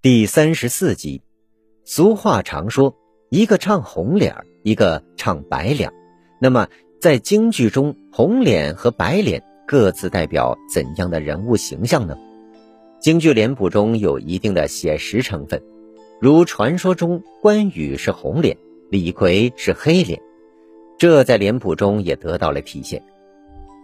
[0.00, 1.22] 第三十四集，
[1.84, 2.94] 俗话常说，
[3.30, 5.92] 一个唱红脸，一个唱白脸。
[6.40, 6.68] 那么，
[7.00, 12.16] 在京剧中，红脸和白脸各自代表怎样的人物形象呢？
[13.00, 15.60] 京剧脸谱中有一定的写实成分，
[16.20, 18.56] 如传说中关羽是红脸，
[18.90, 20.22] 李逵是黑脸，
[20.96, 23.02] 这在脸谱中也得到了体现。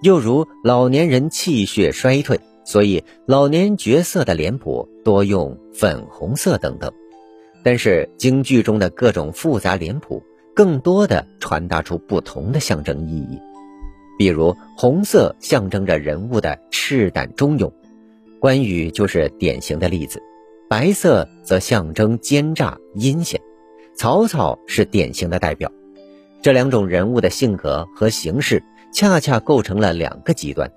[0.01, 2.39] 又如老年人气血衰退。
[2.65, 6.91] 所以，老年角色的脸谱多用粉红色等等，
[7.63, 10.23] 但是京剧中的各种复杂脸谱，
[10.55, 13.39] 更多的传达出不同的象征意义。
[14.19, 17.73] 比如，红色象征着人物的赤胆忠勇，
[18.41, 20.19] 关羽就是典型的例子；
[20.69, 23.41] 白色则象征奸诈阴险，
[23.95, 25.71] 曹操是典型的代表。
[26.41, 30.71] 这两种人物的性格和形式，恰恰构成了两个极端。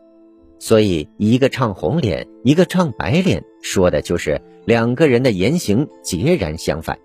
[0.60, 6.98] 所以，一个唱红脸，一个唱白脸，说的就是两个人的言行截然相反。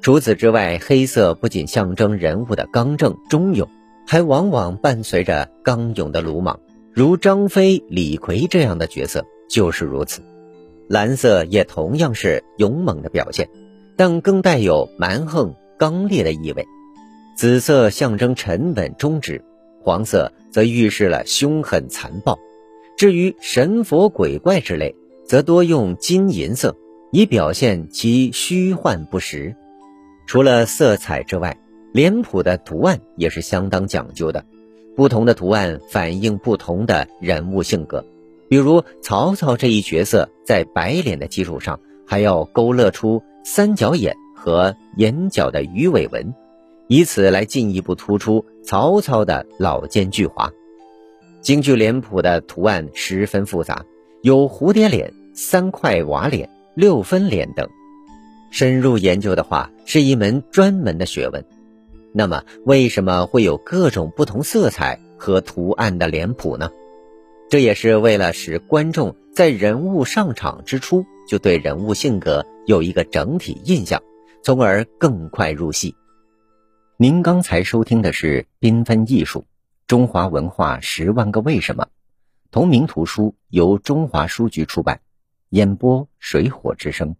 [0.00, 3.68] 除此之外，黑色不仅象征人物的刚正忠勇，
[4.06, 6.60] 还往往伴随着刚勇的鲁莽，
[6.92, 10.22] 如张飞、李逵这样的角色就是如此。
[10.86, 13.48] 蓝色也同样是勇猛的表现，
[13.96, 16.64] 但更带有蛮横刚烈的意味。
[17.36, 19.44] 紫色象征沉稳忠直，
[19.82, 22.38] 黄色则预示了凶狠残暴。
[22.98, 26.76] 至于神佛鬼怪之类，则多用金银色，
[27.12, 29.54] 以表现其虚幻不实。
[30.26, 31.56] 除了色彩之外，
[31.92, 34.44] 脸谱的图案也是相当讲究的。
[34.96, 38.04] 不同的图案反映不同的人物性格。
[38.48, 46.34] 比如曹操这一角色，在白脸的基础上，还要勾勒出三角眼和眼角的鱼尾纹，
[46.88, 50.50] 以此来进一步突出曹操的老奸巨猾。
[51.40, 53.84] 京剧脸谱的图案十分复杂，
[54.22, 57.68] 有蝴蝶脸、三块瓦脸、六分脸等。
[58.50, 61.44] 深入研究的话，是一门专门的学问。
[62.12, 66.70] 那么，为什么会有各种不同色彩和图案的脸谱呢？
[67.50, 74.02] 这也是为了使观众在人物上场之初就对人物性格有一个整体印象，
[74.42, 75.94] 从而更快入戏。
[76.96, 79.40] 您刚才收听的是《缤纷艺术》。
[79.88, 81.88] 中华文化十万个为什么，
[82.50, 85.00] 同名图书由中华书局出版，
[85.48, 87.16] 演播水火之声。